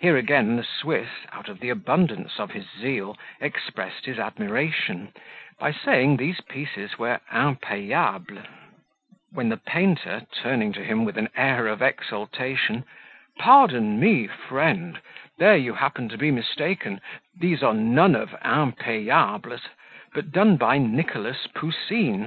Here 0.00 0.18
again, 0.18 0.56
the 0.56 0.62
Swiss, 0.64 1.08
out 1.32 1.48
of 1.48 1.60
the 1.60 1.70
abundance 1.70 2.38
of 2.38 2.50
his 2.50 2.66
zeal, 2.78 3.16
expressed 3.40 4.04
his 4.04 4.18
admiration, 4.18 5.14
by 5.58 5.72
saying 5.72 6.18
these 6.18 6.42
pieces 6.42 6.98
were 6.98 7.20
impayable; 7.32 8.42
when 9.32 9.48
the 9.48 9.56
painter, 9.56 10.26
turning 10.30 10.74
to 10.74 10.84
him, 10.84 11.06
with 11.06 11.16
an 11.16 11.30
air 11.36 11.68
of 11.68 11.80
exultation, 11.80 12.84
"Pardon 13.38 13.98
me, 13.98 14.26
friend, 14.26 15.00
there 15.38 15.56
you 15.56 15.72
happen 15.72 16.10
to 16.10 16.18
be 16.18 16.30
mistaken: 16.30 17.00
these 17.34 17.62
are 17.62 17.72
none 17.72 18.14
of 18.14 18.36
Impayable's; 18.44 19.68
but 20.12 20.32
done 20.32 20.58
by 20.58 20.76
Nicholas 20.76 21.46
Pouseen. 21.54 22.18